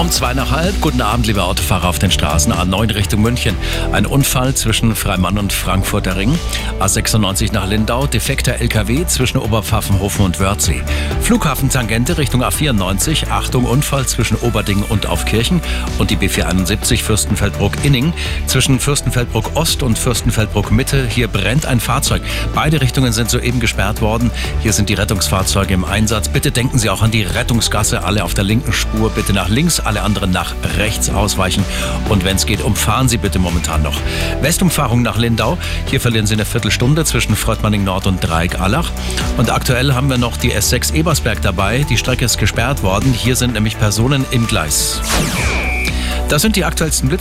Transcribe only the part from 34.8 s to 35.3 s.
nach